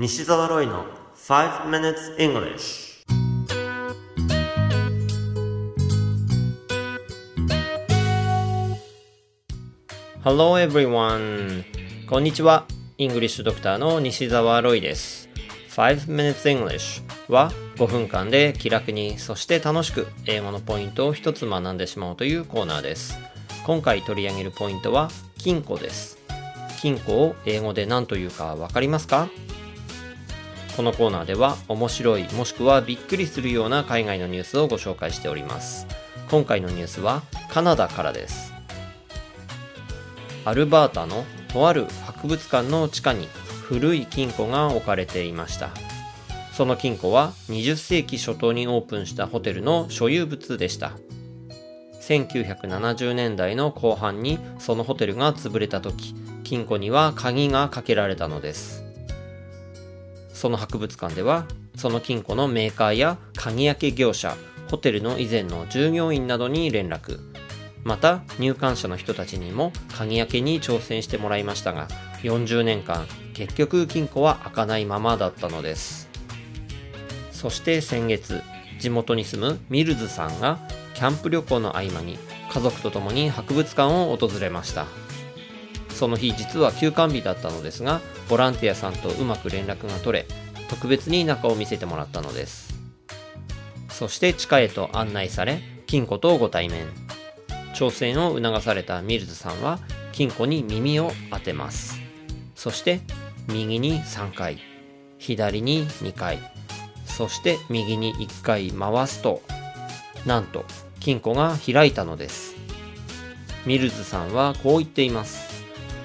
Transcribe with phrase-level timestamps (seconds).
[0.00, 0.84] 西澤ロイの
[1.16, 3.04] 5 minutes English
[10.22, 11.64] Hello everyone.
[12.08, 12.66] こんにちは。
[12.96, 15.28] イングリッシュドクターの西澤ロイです。
[15.70, 23.18] 5 minutes English は5分間で気楽にそして楽しく英語のポイントを一つ学んでしまおうというコーナーです。
[23.66, 26.18] 今回取り上げるポイントは金庫です。
[26.80, 29.28] 金庫を英語で何というかわかりますか？
[30.78, 35.88] このコーナーでは面白いもしくはびっくりするような海外のニュースをご紹介しております。
[36.30, 38.54] 今回のニュースはカナダからです。
[40.44, 43.26] アルバータのとある博物館の地下に
[43.64, 45.70] 古い金庫が置かれていました。
[46.52, 50.92] その金庫は20世紀初頭にオープンしたホテルの所有物でした。
[52.02, 58.87] 1970年代の後半にそのホテルが潰れた時金庫には鍵がかけられたのです。
[60.38, 64.36] その博物館ではその金庫のメーカーや鍵開け業者
[64.70, 67.18] ホテルの以前の従業員などに連絡。
[67.82, 71.88] また入館者の人たちにも鍵開けに挑戦してもらいましたが
[72.22, 76.08] 40年間結局金庫は開かないままだったのです。
[77.32, 78.42] そして先月
[78.78, 80.60] 地元に住むミルズさんが
[80.94, 82.16] キャンプ旅行の合間に
[82.52, 84.86] 家族と共に博物館を訪れました。
[85.98, 90.26] その日実は休館日だったのですがボランティアさんとうまく連絡が取れ
[90.70, 92.78] 特別に中を見せてもらったのです。
[93.88, 96.86] そして地下へと案内され金庫とご対面。
[97.74, 99.80] 挑戦を促されたミルズさんは
[100.12, 101.98] 金庫に耳を当てます。
[102.54, 103.00] そして
[103.48, 104.58] 右に3回。
[105.18, 106.38] 左に2回。
[107.06, 109.42] そして右に1回回すと
[110.26, 110.64] なんと
[111.00, 112.54] 金庫が開いたのです。
[113.66, 115.57] ミルズさんはこう言っています。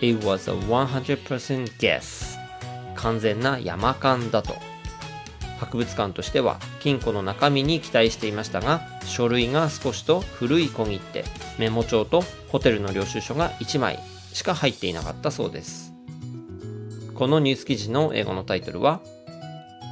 [0.00, 2.38] It was a 100% guess
[2.94, 4.54] 完全な山間だと
[5.58, 11.24] 博物館としては金庫の中身に期待していましたが書類が少しと古い小切手
[11.58, 13.98] メモ帳とホテルの領収書が1枚
[14.32, 15.92] しか入っていなかったそうです
[17.14, 19.00] このニュース記事の英語のタイトルは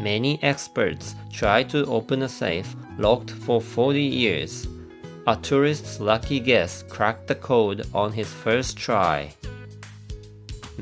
[0.00, 4.66] Many experts try to open a safe locked for 40 years.
[5.26, 9.32] A tourist's lucky guess cracked the code on his first try.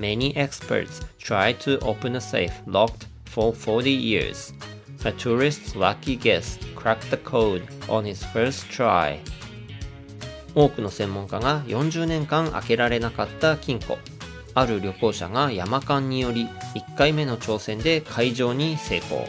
[0.01, 4.55] Many experts try to open a safe locked for 40 years.
[5.05, 9.19] A tourist's lucky guess cracked the code on his first try.
[10.55, 13.99] 多くの専門家が40年間開けられなかった金庫。
[14.55, 19.29] ある旅行者が山間により1回目の挑戦で開場に成功。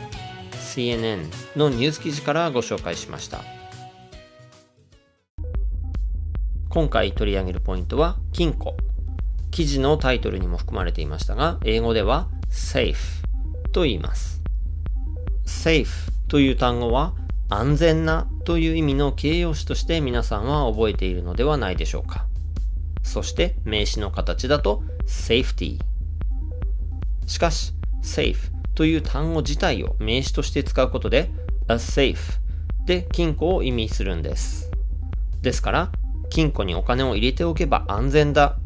[0.53, 1.27] CNN
[1.57, 3.41] のニュース記事からご紹介しました。
[6.69, 8.77] 今回取り上げるポイントは金庫。
[9.51, 12.95] 記事のタイトルにも含まれていましたが、英語では safe
[13.72, 14.41] と言います。
[15.45, 15.88] safe
[16.28, 17.13] という単語は
[17.50, 22.25] 安全なという意味の形容詞として皆さんは覚えているのではないでしょうか。
[23.03, 25.79] そして名詞の形だと safety。
[27.28, 28.38] しかし、safe
[28.73, 31.29] という単語自体を名詞として使うことで
[31.67, 32.17] a safe
[32.85, 34.72] で金庫を意味するんです。
[35.41, 35.91] ですから、
[36.29, 38.57] 金庫にお金を入れておけば安全だ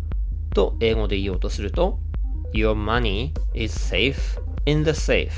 [0.56, 2.00] と英語で言おうとすると
[2.54, 4.16] Your money is safe
[4.66, 5.30] in the safe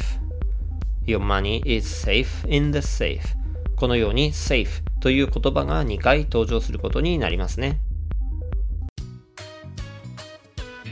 [1.06, 3.20] Your money is safe in the safe
[3.76, 7.80] このように safe という言葉が2回登場することになりますね。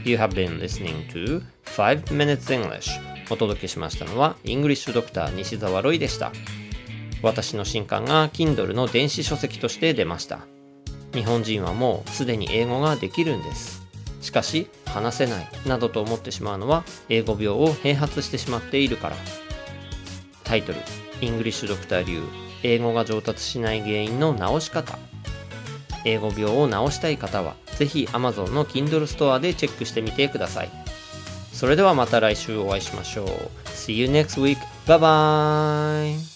[0.04, 2.88] You have been listening to 5 Minutes English
[3.28, 6.32] お届けしましたのは、イングリッシュドクター西澤ロイでした。
[7.22, 10.46] 私の新刊が Kindle の電子書籍として出ました。
[11.12, 13.85] 日本人はもうすでに英語ができるんです。
[14.26, 19.16] しかし、話せないなどと思ってしまうのは、英語病を併発してしまっているから。
[20.42, 20.80] タイトル、
[21.20, 22.22] イングリッシュドクター流、
[22.64, 24.98] 英語が上達しない原因の直し方。
[26.04, 30.70] 英語病を直したい方は、ぜひ Amazon の Kindle ストアでチェックしてみてください。
[31.52, 33.26] それではまた来週お会いしましょう。
[33.68, 34.58] See you next week.
[34.86, 36.35] Bye bye!